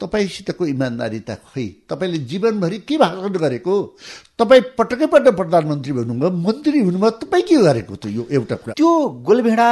[0.00, 3.74] तपाईँसितको इमान्दारिता खोइ तपाईँले जीवनभरि के भाषण गरेको?
[4.38, 8.74] तपाईँ पटकै पटक प्रधानमन्त्री हुनुभयो मन्त्री हुनुभयो तपाईँ के गरेको त यो एउटा कुरा?
[8.80, 8.90] त्यो
[9.26, 9.68] गोलभेडा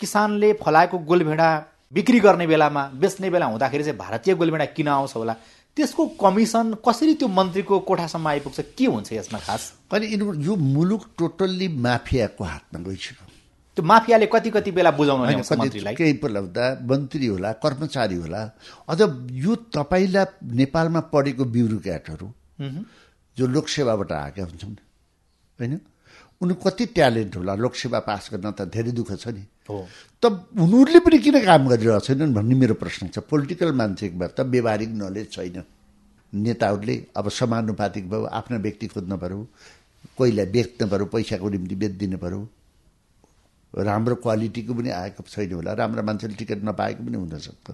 [0.00, 1.48] किसानले फलाएको गोलभेडा
[1.92, 5.34] बिक्री गर्ने बेलामा बेच्ने बेला हुँदाखेरि चाहिँ भारतीय गोलभेडा किन आउँछ होला?
[5.76, 8.60] त्यसको कमिसन कसरी त्यो मन्त्रीको कोठासम्म आइपुग्छ?
[8.78, 9.72] के हुन्छ यसमा खास?
[9.92, 13.29] अनि यिनीहरू यो मुलुक टोटल्ली माफियाको हातमा गइसक्यो।
[13.80, 15.40] त्यो माफियाले कति कति बेला बुझाउन
[15.96, 18.40] केही बोलाउँदा मन्त्री होला कर्मचारी होला
[18.88, 19.00] अझ
[19.32, 20.24] यो तपाईँलाई
[20.60, 22.26] नेपालमा पढेको ब्युरोक्राटहरू
[23.36, 24.76] जो लोकसेवाबाट आएका हुन्छन्
[25.58, 25.80] होइन?
[26.40, 29.44] उनी कति ट्यालेन्ट होला लोकसेवा पास गर्न त धेरै दुःख छ नि।
[30.20, 30.24] त
[30.60, 35.26] उनीहरूले पनि किन काम गरिरहेको छैनन् भन्ने मेरो प्रश्न छ। पोलिटिकल मान्छेमा त व्यवहारिक नलेज
[35.32, 35.58] छैन।
[36.32, 39.40] नेताहरूले अब समानुपातिक भयो आफ्नो व्यक्ति खोज्नु पऱ्यो
[40.16, 42.40] कोहीलाई बेच्नु पऱ्यो पैसाको निम्ति बेचिदिनु पऱ्यो
[43.70, 47.66] राम्रो क्वालिटीको पनि आएको छैन होला राम्रो मान्छेले टिकट नपाएको पनि हुनसक्छ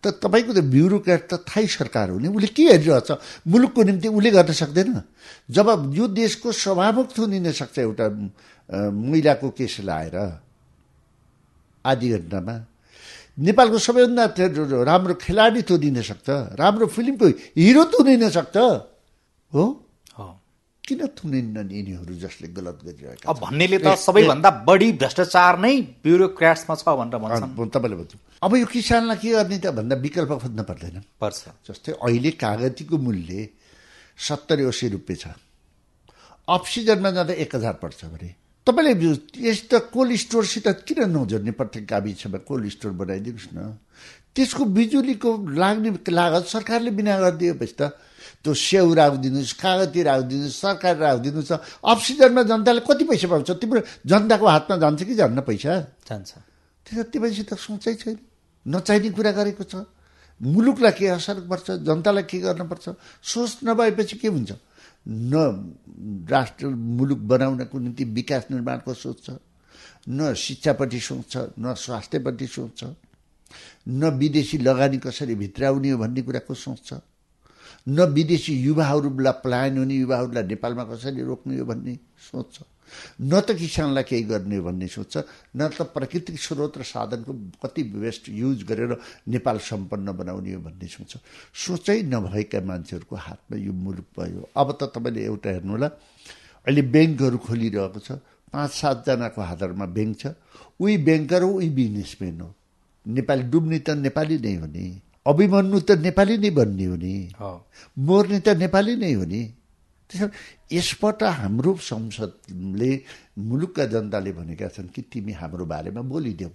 [0.00, 3.10] त तपाईँको त ब्युरोक्राट त थाहै सरकार हो नि उसले के हेरिरहेछ?
[3.44, 4.90] मुलुकको निम्ति उसले गर्न सक्दैन।
[5.52, 8.06] जब यो देशको सभामुख थुनिन सक्छ एउटा
[8.88, 10.16] महिलाको केस लाएर
[11.84, 12.54] आधी घन्टामा।
[13.38, 14.24] नेपालको सबैभन्दा
[14.82, 18.56] राम्रो खेलाडी थुनिन सक्छ राम्रो फिल्मको हिरो थुनिन सक्छ
[19.52, 19.64] हो?
[20.88, 26.82] किन थुनिन्न यिनीहरू जसले गलत गरिरहेका अब भन्नेले त सबैभन्दा बढी भ्रष्टाचार नै ब्युरोक्राट्समा छ
[26.88, 27.44] भनेर?
[27.68, 29.66] तपाईँले भन्छु। अब यो किसानलाई के गर्ने त?
[29.76, 33.48] भन्दा विकल्प खोज्न पर्दैन। पर्छ। जस्तै अहिले कागतीको मूल्य
[34.16, 35.36] सत्तरी असी रुपियाँ छ।
[36.48, 38.30] अक्सिजनमा जाँदा एक हजार पर्छ भने।
[38.66, 38.92] तपाईँले
[39.48, 43.76] यस्तो कोल्ड स्टोरसित किन नजोड्ने प्रत्येक गाविसमा कोल्ड स्टोर बनाइदिनुहोस् न।
[44.34, 47.82] त्यसको बिजुलीको लाग्ने लागत सरकारले बिना गरिदिएपछि त
[48.44, 51.52] त्यो स्याउ राखिदिनुहोस् कागती राखिदिनुहोस् सरकार राखिदिनुहोस्
[51.84, 53.50] अक्सिजनमा जनताले कति पैसा पाउँछ?
[53.60, 55.72] तिम्रो जनताको हातमा जान्छ कि जान्न पैसा?
[56.08, 56.30] जान्छ।
[56.86, 58.18] त्यो तपाईँसित सोचै छैन।
[58.66, 59.84] नचाहिने कुरा गरेको छ।
[60.40, 61.70] मुलुकलाई के असर पर्छ?
[61.82, 62.86] जनतालाई के गर्नुपर्छ
[63.22, 64.52] सोच नभएपछि के हुन्छ?
[65.08, 65.34] न
[66.30, 69.30] राष्ट्र मुलुक बनाउनको निम्ति विकास निर्माणको सोच छ।
[70.08, 72.84] न शिक्षापट्टि सोच छ न स्वास्थ्यपट्टि सोच छ।
[73.88, 76.92] न विदेशी लगानी कसरी भित्राउने हो भन्ने कुराको सोच छ।
[77.88, 82.62] न विदेशी युवाहरूलाई पलायन हुने युवाहरूलाई नेपालमा कसरी रोक्ने हो भन्ने सोच छ
[83.20, 85.16] न त किसानलाई केही गर्ने हो भन्ने सोच छ
[85.56, 88.96] न त प्राकृतिक स्रोत र साधनको कति बेस्ट युज गरेर
[89.28, 91.12] नेपाल सम्पन्न बनाउने हो भन्ने सोच
[91.52, 95.88] सोचै नभएका मान्छेहरूको हातमा यो मुलुक भयो। अब त तपाईँले एउटा हेर्नु होला
[96.66, 98.10] अहिले ब्याङ्कहरू खोलिरहेको छ
[98.52, 100.32] पाँच सातजनाको हातहरूमा ब्याङ्क छ।
[100.80, 102.48] उही ब्याङ्कर हो उही बिजनेसम्यान हो।
[103.06, 104.84] नेपाली डुब्ने त नेपाली नै हो नि।
[105.28, 107.14] अभिमन्यु त नेपाली नै बन्ने हो नि।
[108.08, 109.42] मर्ने त नेपाली नै हो नि।
[110.10, 110.30] त्यस
[110.72, 112.92] यसबाट हाम्रो संसदले
[113.38, 116.50] मुलुकका जनताले भनेका छन् कि तिमी हाम्रो बारेमा बोलिदेऊ।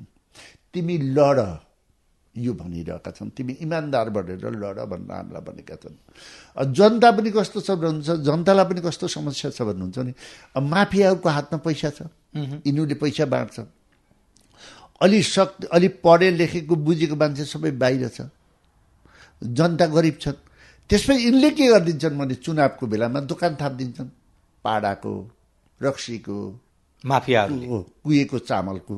[0.74, 1.40] तिमी लड
[2.36, 5.96] यो भनिरहेका छन्। तिमी इमान्दार बढेर लड भनेर हामीलाई भनेका छन्।
[6.74, 10.14] जनता पनि कस्तो छ भन्नुहुन्छ जनतालाई पनि कस्तो समस्या छ भन्नुहुन्छ नि
[10.58, 12.10] माफियाहरूको हातमा पैसा छ।
[12.66, 13.58] यिनीहरूले पैसा बाँड्छ।
[14.98, 18.34] अलि शक्ति अलि पढे लेखेको बुझेको मान्छे सबै बाहिर छ।
[19.42, 20.40] जनता गरिब छन्।
[20.90, 22.18] त्यसपछि यिनले के गरिदिन्छन्?
[22.18, 24.10] भने चुनावको बेलामा दोकान थापिदिन्छन्।
[24.66, 25.14] पाडाको
[25.82, 26.38] रक्सीको
[27.04, 27.56] माफियाहरू
[28.04, 28.96] कुहिएको चामलको।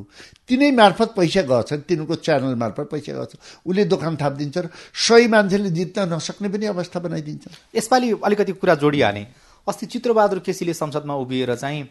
[0.47, 3.33] तिनै मार्फत पैसा गएछन् तिनीहरूको च्यानल मार्फत पैसा गएछ
[3.65, 7.43] उसले दोकान थापिदिन्छ र सही मान्छेले जित्न नसक्ने पनि अवस्था बनाइदिन्छ।
[7.75, 9.25] यसपालि अलिकति कुरा जोडिहाले।
[9.67, 11.81] अस्ति चित्रबहादुर केसीले संसदमा उभिएर चाहिँ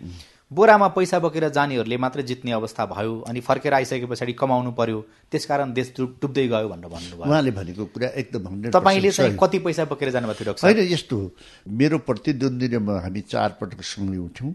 [0.54, 4.98] बोरामा पैसा बोकेर जानेहरूले मात्रै जित्ने अवस्था भयो अनि फर्केर आइसके पछाडि कमाउनु पर्यो
[5.30, 10.10] त्यसकारण देश डुब्दै गयो भनेर भन्नुभयो। उहाँले भनेको कुरा एकदम तपाईँले चाहिँ कति पैसा बोकेर
[10.14, 11.18] जानुभएको थियो होइन यस्तो
[11.80, 14.52] मेरो प्रतिद्वन्दीले हामी चारपटक सँगै उठ्यौँ।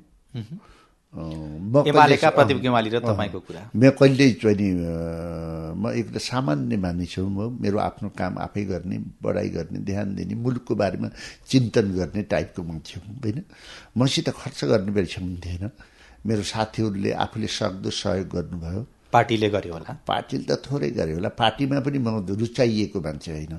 [1.09, 7.57] एमालेका प्रदीप गेवाली र तपाईँको कुरा। म कहिल्यै चाहिँ म एक सामान्य मानिस हो म
[7.57, 11.09] मेरो आफ्नो काम आफै गर्ने बढाइ गर्ने ध्यान दिने मुलुकको बारेमा
[11.49, 13.41] चिन्तन गर्ने टाइपको मान्छे हुँ होइन?
[13.97, 15.65] मसित खर्च गर्ने बेलासम्म थिएन।
[16.25, 18.81] मेरो साथीहरूले आफूले सक्दो सहयोग गर्नुभयो।
[19.13, 23.55] पार्टीले गर्यो होला। पार्टीले त थोरै गर्यो होला। पार्टीमा पनि म रुचाइएको मान्छे होइन।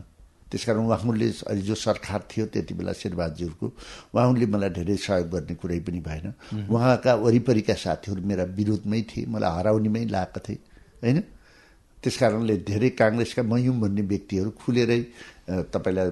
[0.50, 3.66] त्यसकारण उहाँले अहिले जो सरकार थियो त्यति बेला शेरबहादुरको
[4.14, 6.26] उहाँले मलाई धेरै सहयोग गर्ने कुरै पनि भएन।
[6.70, 10.58] उहाँका वरिपरिका साथीहरू मेरा विरोधमै थिए मलाई हराउनेमै लागेका थिए
[11.02, 11.18] होइन?
[12.02, 15.00] त्यस कारणले धेरै काङ्ग्रेसका मयुम भन्ने व्यक्तिहरू खुलेरै
[15.74, 16.08] तपाईँलाई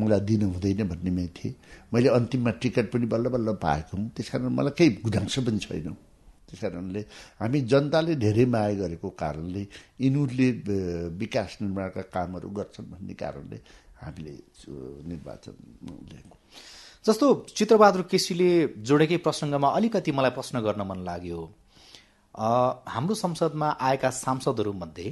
[0.00, 1.54] मलाई दिनु हुँदैन भन्नेमै थिए।
[1.92, 5.96] मैले अन्तिममा टिकट पनि बल्ल बल्ल पाएको हुँ। त्यस कारण मलाई केही गुनासो पनि छैन।
[6.48, 7.00] त्यस कारणले
[7.40, 9.62] हामी जनताले धेरै माया गरेको कारणले
[10.02, 10.48] यिनीहरूले
[11.20, 13.58] विकास निर्माणका कामहरू गर्छन् भन्ने कारणले
[14.02, 14.34] हामीले
[15.10, 15.54] निर्वाचन
[16.10, 16.36] लिएको
[17.04, 17.26] जस्तो
[17.56, 18.50] चित्रबहादुर केसीले
[18.88, 21.40] जोडेकै प्रसङ्गमा अलिकति मलाई प्रश्न गर्न मन लाग्यो।
[22.34, 25.08] हाम्रो संसदमा आएका सांसदहरूमध्ये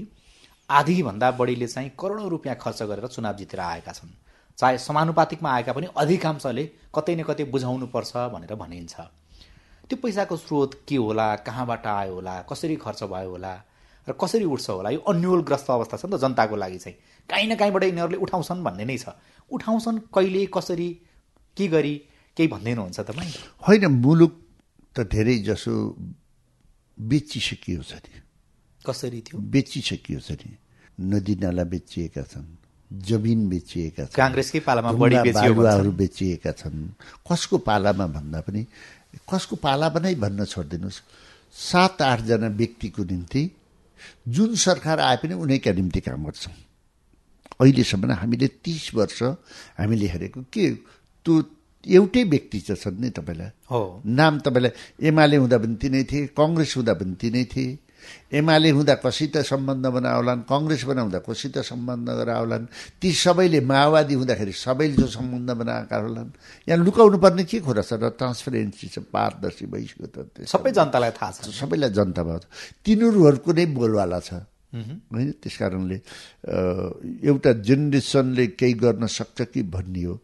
[0.69, 4.11] आधीभन्दा बढीले चाहिँ करोडौँ रुपियाँ खर्च गरेर चुनाव जितेर आएका छन्।
[4.59, 8.95] चाहे समानुपातिकमा आएका पनि अधिकांशले कतै न कतै बुझाउनुपर्छ भनेर भनिन्छ।
[9.89, 13.55] त्यो पैसाको स्रोत के होला कहाँबाट आयो होला कसरी खर्च भयो होला
[14.09, 16.97] र कसरी उठ्छ होला यो अन्यलग्रस्त अवस्था छ नि त जनताको लागि चाहिँ।
[17.29, 19.17] काहीँ न काहीँबाट यिनीहरूले उठाउँछन् भन्ने नै छ।
[19.51, 20.89] उठाउँछन् कहिले कसरी
[21.57, 21.95] के गरी
[22.37, 23.33] केही भन्दैनुहुन्छ तपाईँ?
[23.65, 24.33] होइन मुलुक
[24.97, 25.73] त धेरै जसो
[26.99, 28.28] बेचिसकियो छ नि
[28.89, 29.37] कसरी थियो?
[29.39, 30.51] बेचिसकियो छ नि
[31.13, 32.49] नदी नाला बेचिएका छन्
[32.91, 35.17] जमिन बेचिएका छन् काङ्ग्रेसकै पालामा बढी
[35.93, 36.79] बेचिएका छन्।
[37.29, 38.63] कसको पालामा भन्दा पनि
[39.29, 41.01] कसको पालामा नै भन्न छोडिदिनुहोस्।
[41.49, 43.43] सात आठजना व्यक्तिको निम्ति
[44.29, 46.55] जुन सरकार आए पनि उनैका निम्ति काम गर्छौँ।
[47.61, 49.19] अहिलेसम्म हामीले तिस वर्ष
[49.79, 50.65] हामीले हेरेको के
[51.27, 51.35] त्यो
[51.87, 53.51] एउटै व्यक्ति चाहिँ छन् नि तपाईँलाई?
[53.71, 54.73] हो। नाम तपाईँलाई
[55.09, 57.79] एमाले हुँदा पनि तिनै थिए कङ्ग्रेस हुँदा पनि तिनै थिए।
[58.33, 62.67] एमाले हुँदा कसित सम्बन्ध बनाउलान् कङ्ग्रेस बनाउँदा कसित सम्बन्ध गराउलान्
[63.01, 66.31] ती सबैले माओवादी हुँदाखेरि सबैले जो सम्बन्ध बनाएका होलान्।
[66.69, 71.31] यहाँ लुकाउनु पर्ने के कुरा छ र ट्रान्सपेरेन्सी छ पारदर्शी भइसक्यो त सबै जनतालाई थाहा
[71.33, 72.41] छ। सबैलाई जनता भयो।
[72.85, 74.31] तिनीहरूको नै बोलवाला छ।
[74.69, 75.97] होइन त्यस कारणले
[77.25, 80.15] एउटा जेनेरेसनले केही गर्न सक्छ कि भन्ने हो।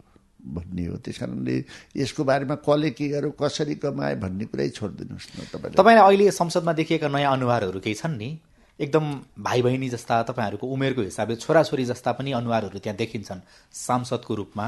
[0.44, 1.57] भन्ने हो त्यस कारणले
[1.96, 6.72] यसको बारेमा कसले के गर्यो कसरी कमाए भन्ने कुरै छोडिदिनुहोस् न तपाईँले। तपाईँलाई अहिले संसदमा
[6.72, 8.30] देखिएका नयाँ अनुहारहरू केही छन् नि?
[8.80, 9.04] एकदम
[9.38, 13.40] भाइ बहिनी जस्ता तपाईँहरूको उमेरको हिसाबले छोराछोरी जस्ता पनि अनुहारहरू त्यहाँ देखिन्छन्
[13.72, 14.66] सांसदको रूपमा।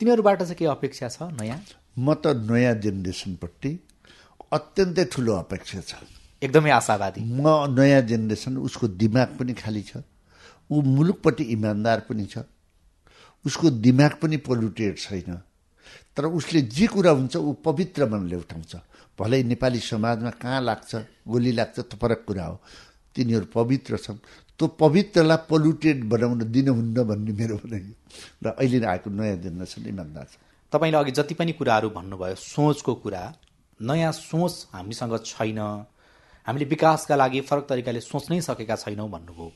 [0.00, 1.60] तिनीहरूबाट चाहिँ के अपेक्षा छ नयाँ?
[1.98, 3.70] म त नयाँ जेनेरेसनपट्टि
[4.52, 5.92] अत्यन्तै ठुलो अपेक्षा छ।
[6.42, 10.02] एकदमै आशावादी। म नयाँ जेनेरेसन उसको दिमाग पनि खाली छ।
[10.70, 12.38] ऊ मुलुकपट्टि इमान्दार पनि छ।
[13.44, 15.40] उसको दिमाग पनि पोल्युटेड छैन।
[16.16, 18.76] तर उसले जे कुरा हुन्छ ऊ पवित्र मनले उठाउँछ।
[19.18, 20.94] भलै नेपाली समाजमा कहाँ लाग्छ
[21.28, 22.60] गोली लाग्छ त्यो फरक कुरा हो।
[23.14, 24.18] तिनीहरू पवित्र छन्।
[24.58, 27.84] त्यो पवित्रलाई पोल्युटेड बनाउन दिनुहुन्न भन्ने मेरो भनाइ
[28.42, 30.34] र अहिले आएको नयाँ जेनेरेसन इमान्दार छ।
[30.72, 33.22] तपाईँले अघि जति पनि कुराहरू भन्नुभयो सोचको कुरा
[33.80, 35.58] नयाँ सोच हामीसँग छैन।
[36.46, 39.50] हामीले विकासका लागि फरक तरिकाले सोच्नै सकेका छैनौँ भन्नुभयो।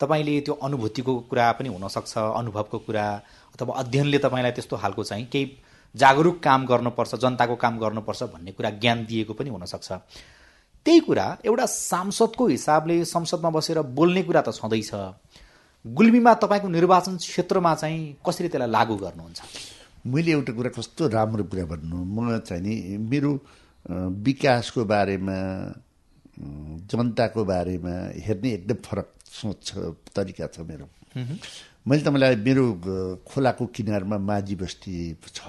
[0.00, 3.06] तपाईँले त्यो अनुभूतिको कुरा पनि हुनसक्छ अनुभवको कुरा
[3.54, 5.46] अथवा अध्ययनले तपाईँलाई त्यस्तो खालको चाहिँ केही
[5.94, 9.92] जागरुक काम गर्नुपर्छ जनताको काम गर्नुपर्छ भन्ने कुरा ज्ञान दिएको पनि हुनसक्छ।
[10.86, 14.90] त्यही कुरा एउटा सांसदको हिसाबले संसदमा बसेर बोल्ने कुरा त छँदैछ।
[15.84, 19.40] गुल्मीमा तपाईँको निर्वाचन क्षेत्रमा चाहिँ कसरी त्यसलाई लागू गर्नुहुन्छ?
[20.06, 23.32] मैले एउटा कुरा कस्तो राम्रो कुरा भन्नु म चाहिँ नि मेरो
[24.24, 25.38] विकासको बारेमा
[26.88, 29.66] जनताको बारेमा हेर्ने एकदम फरक सोच
[30.14, 30.86] तरिका छ मेरो।
[31.86, 32.64] मैले तपाईँलाई मेरो
[33.24, 35.40] खोलाको किनारमा माझी बस्ती छ।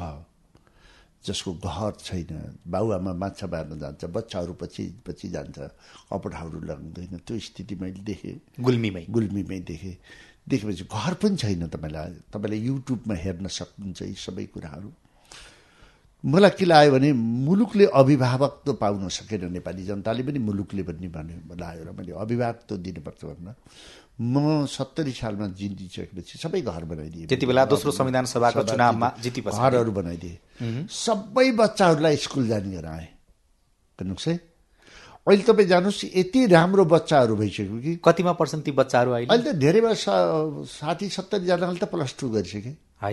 [1.25, 5.57] जसको घर छैन। बाबुआमा माछा मार्न जान्छ बच्चाहरू पछि पछि जान्छ
[6.09, 9.97] कपडाहरू लगाउँदैन। त्यो स्थिति मैले देखेँ। गुल्मीमै। गुल्मीमै देखेँ।
[10.49, 14.89] देखेपछि घर पनि छैन तपाईँलाई। तपाईँले युट्युबमा हेर्न सक्नुहुन्छ यी सबै कुराहरू।
[16.23, 21.55] मलाई के लाग्यो भने मुलुकले अभिभावक त पाउन सकेन नेपाली जनताले पनि मुलुकले भन्ने भन्यो
[21.57, 23.55] लाग्यो र मैले अभिभावक त दिनुपर्छ भनेर
[24.21, 29.91] म सत्तरी सालमा जितिसकेपछि सबै घर बनाइदिएँ। त्यति बेला दोस्रो संविधान सभाको चुनावमा जितेपछि। घरहरू
[29.91, 30.37] बनाइदिए।
[30.85, 33.07] सबै बच्चाहरूलाई स्कुल जाने गराएँ
[33.97, 34.35] हेर्नुहोस् है।
[35.25, 39.33] अहिले तपाईँ जानुहोस् यति राम्रो बच्चाहरू भइसक्यो कि। कतिमा पर्सेन्ट ती बच्चाहरू अहिले?
[39.33, 40.05] अहिले त धेरै वर्ष
[40.69, 43.11] साठी सत्तरीजनाले त प्लस टू गरिसके। है?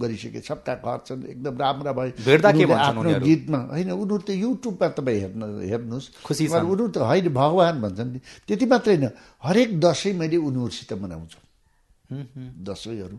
[0.00, 3.20] गरिसके सबका घर छन् एकदम राम्रा भए। भेट्दा के आफ्नो?
[3.20, 8.20] गीतमा होइन उनीहरू त युट्युबमा तपाईँ हेर्न हेर्नुहोस्। खुसी उनीहरू त होइन भगवान् भन्छन्। नि
[8.48, 9.06] त्यति मात्रै होइन
[9.44, 11.38] हरेक दसैँ मैले उनीहरूसित मनाउँछु।
[12.64, 13.16] दसैँहरू।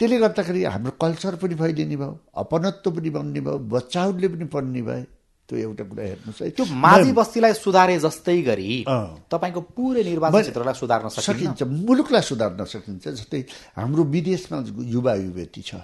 [0.00, 5.02] त्यसले गर्दाखेरि हाम्रो कल्चर पनि फैलिने भयो अपनत्व पनि बन्ने भयो बच्चाहरूले पनि पढ्ने भए
[5.48, 8.84] त्यो एउटा कुरा हेर्नुहोस् है। त्यो माझी बस्तीलाई सुधारे जस्तै गरी।
[9.32, 13.40] तपाईँको पुरै निर्वाचन क्षेत्रलाई सुधार्न सकिन्छ। मुलुकलाई सुधार्न सकिन्छ। जस्तै
[13.80, 14.56] हाम्रो विदेशमा
[14.92, 15.80] युवा युवती छ।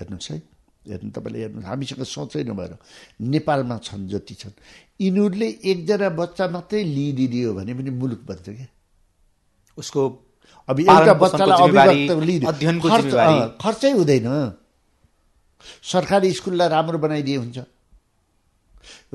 [0.00, 0.36] हेर्नुहोस् है।
[0.88, 2.72] हेर्नु तपाईँले हेर्नुहोस्। हामीसँग सोचै नभएर
[3.20, 4.56] नेपालमा छन् जति छन्।
[5.00, 8.68] यिनीहरूले एकजना बच्चा मात्रै लिइदियो भने पनि मुलुक बन्छ क्या।
[9.76, 10.00] उसको
[10.68, 12.08] अब एउटा बच्चालाई
[13.60, 14.28] खर्चै हुँदैन।
[15.92, 17.58] सरकारी स्कुललाई राम्रो बनाइदिए हुन्छ।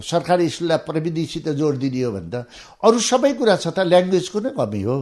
[0.01, 2.35] सरकारी स्कुललाई प्रविधिसित जोड दिदियो भने त
[2.83, 4.97] अरू सबै कुरा छ त ल्याङ्ग्वेजको नै कमी हो?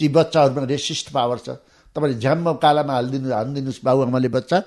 [0.00, 1.48] ती बच्चाहरूमा रेसिस्ट पावर छ।
[1.96, 4.58] तपाईँले झ्याम्म कालामा हालिदिनु हालिदिनुहोस् बाबुआमाले बच्चा।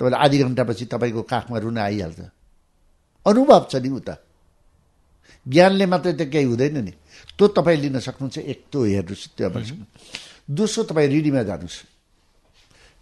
[0.00, 2.20] तपाईँले आधी घन्टापछि तपाईँको काखमा रुन आइहाल्छ।
[3.26, 4.14] अनुभव छ नि उता
[5.46, 6.92] ज्ञानले मात्रै त केही हुँदैन नि।
[7.36, 9.48] त्यो तपाईँ लिन सक्नुहुन्छ एक त्यो हेर्नुहोस् त्यो
[10.50, 11.78] दोस्रो तपाईँ रिडीमा जानुहोस्।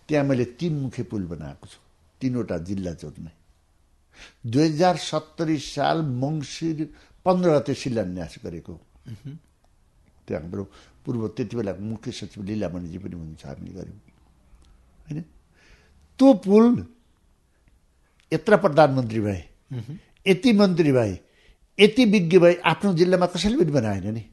[0.08, 1.78] त्यहाँ मैले तिन मुखे पुल बनाएको छु।
[2.20, 3.30] तिनवटा जिल्ला जोड्ने
[4.46, 6.78] दुई हजार सत्तरी साल मङ्सिर
[7.24, 8.74] पन्ध्र गते शिलान्यास गरेको।
[10.26, 10.64] त्यहाँ हाम्रो
[11.04, 13.98] पूर्व त्यति बेलाको मुख्य सचिव लीलामणिजी पनि हुनुहुन्छ हामीले गऱ्यौँ।
[15.06, 15.20] होइन?
[16.18, 16.64] त्यो पुल
[18.32, 19.40] यत्र प्रधानमन्त्री भए
[20.26, 21.18] यति मन्त्री भए
[21.78, 24.24] यति विज्ञ भए आफ्नो जिल्लामा कसैले पनि बनाएन नि।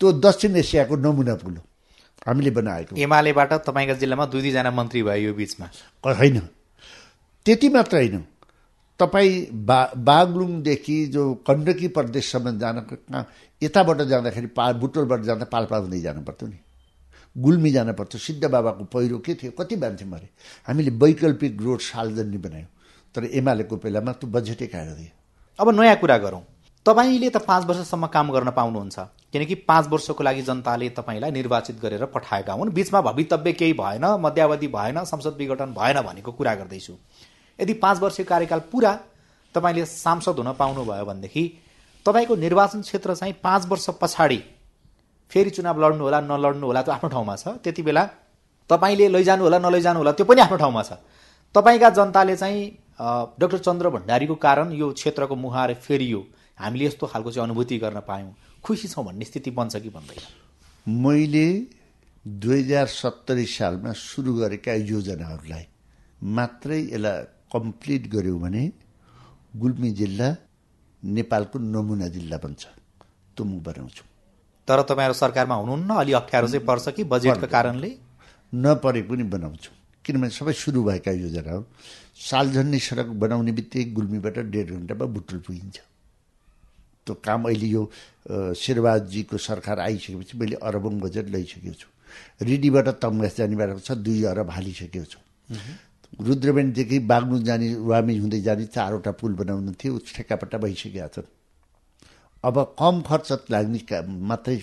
[0.00, 1.64] त्यो दक्षिण एसियाको नमुना पुल हो।
[2.26, 5.66] हामीले बनाएको। एमालेबाट तपाईँको जिल्लामा दुई दुईजना मन्त्री भयो यो बिचमा।
[6.04, 6.38] होइन।
[7.46, 8.24] त्यति मात्र होइन।
[9.02, 13.26] तपाईँ बा बागलुङदेखि जो गण्डकी प्रदेशसम्म जानको कहाँ
[13.62, 16.58] यताबाट जाँदाखेरि पा बुटोलबाट जाँदा पाल्पा हुँदै जानु पर्थ्यो नि।
[17.36, 19.50] गुल्मी जानु पर्थ्यो सिद्ध बाबाको पहिरो के थियो?
[19.58, 20.28] कति मान्छे मरे?
[20.68, 22.68] हामीले वैकल्पिक रोड सालजन्नी बनायौँ।
[23.14, 25.10] तर एमालेको बेलामा त्यो बजेटै काटेर दियो।
[25.58, 26.42] अब नयाँ कुरा गरौँ।
[26.86, 28.98] तपाईँले त पाँच वर्षसम्म काम गर्न पाउनुहुन्छ।
[29.32, 34.68] किनकि पाँच वर्षको लागि जनताले तपाईँलाई निर्वाचित गरेर पठाएका हुन्। बिचमा भवितव्य केही भएन मध्यावधि
[34.68, 36.94] भएन संसद विघटन भएन भनेको कुरा गर्दैछु।
[37.58, 38.92] यदि पाँच वर्ष कार्यकाल पुरा
[39.54, 41.44] तपाईँले सांसद हुन पाउनुभयो भनेदेखि
[42.06, 44.40] तपाईँको निर्वाचन क्षेत्र चाहिँ पाँच वर्ष पछाडि
[45.32, 48.04] फेरि चुनाव लड्नु होला नलड्नु होला त्यो आफ्नो ठाउँमा छ। त्यति बेला
[48.70, 50.92] तपाईँले लैजानु होला नलैजानु होला त्यो पनि आफ्नो ठाउँमा छ।
[51.54, 52.64] तपाईँका जनताले चाहिँ
[53.40, 56.20] डाक्टर चन्द्र भण्डारीको कारण यो क्षेत्रको मुहार फेरियो।
[56.58, 58.34] हामीले यस्तो खालको चाहिँ अनुभूति गर्न पायौँ।
[58.64, 60.24] खुसी छौँ भन्ने स्थिति बन्छ कि भन्दैन
[60.86, 61.46] मैले
[62.24, 65.64] दुई हजार सत्तरी सालमा सुरु गरेका योजनाहरूलाई
[66.20, 68.72] मात्रै यसलाई कम्प्लिट गऱ्यौँ भने
[69.56, 70.28] गुल्मी जिल्ला
[71.02, 72.62] नेपालको नमुना जिल्ला बन्छ।
[73.36, 74.04] त्यो म बनाउँछु।
[74.68, 75.90] तर तपाईँहरू सरकारमा हुनुहुन्न?
[75.90, 77.90] अलि अप्ठ्यारो चाहिँ पर्छ कि बजेटको कारणले?
[78.52, 79.70] नपरे पनि बनाउँछु।
[80.04, 81.64] किनभने सबै सुरु भएका योजना हो
[82.16, 85.78] सालझन्डी सडक बनाउने बित्तिकै गुल्मीबाट डेढ घन्टामा बुटुल पुगिन्छ।
[87.06, 87.82] त्यो काम अहिले यो
[88.30, 91.88] अ, शेरबहादुरजीको सरकार आइसकेपछि मैले अरबौँ बजेट ल्याइसकेको छु।
[92.46, 95.18] रिडीबाट तमघास जाने बाटो छ दुई अरब हालिसकेको छु।
[96.20, 101.28] रुद्रबेनदेखि बाग्लुङ जाने वामी हुँदै जाने चारवटा पुल बनाउनु थियो ठेक्कापट्टा भइसकेका छन्।
[102.44, 104.56] अब कम खर्च लाग्ने काम मात्रै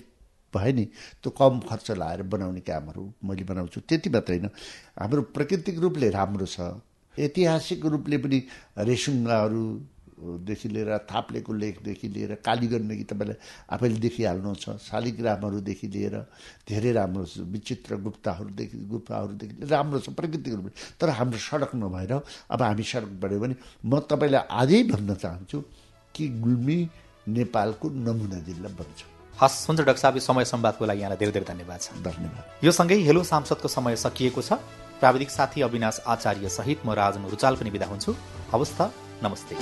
[0.53, 0.85] भयो नि
[1.23, 4.49] त्यो कम खर्च लाएर बनाउने कामहरू मैले बनाउँछु। त्यति मात्रै होइन।
[4.99, 6.81] हाम्रो प्राकृतिक रूपले राम्रो छ।
[7.17, 8.39] ऐतिहासिक रूपले पनि
[10.19, 13.38] रेसुङ्गाहरूदेखि लिएर थाप्लेको लेखदेखि लिएर कालीगण्डकी तपाईँलाई
[13.71, 16.15] आफैले देखिहाल्नु छ शालिग्रामहरूदेखि लिएर
[16.67, 22.13] धेरै राम्रो छ विचित्र गुप्ताहरूदेखि गुप्ताहरूदेखि राम्रो छ प्राकृतिक रूपले तर हाम्रो सडक नभएर
[22.51, 23.55] अब हामी सडक बढ्यो भने
[23.86, 25.58] म तपाईँलाई आजै भन्न चाहन्छु
[26.15, 26.79] कि गुल्मी
[27.27, 28.99] नेपालको नमुना जिल्ला बन्छ।
[29.38, 32.71] हस् हुन्छ डाक्टर साहब यो समय संवादको लागि यहाँलाई धेरै धेरै धन्यवाद छ। धन्यवाद। यो
[32.71, 34.60] सँगै हेलो सांसदको समय सकिएको छ।
[34.99, 38.12] प्राविधिक साथी अविनाश आचार्य सहित म राजन रुचाल पनि विदा हुन्छु।
[38.51, 39.55] हवस् त। नमस्ते।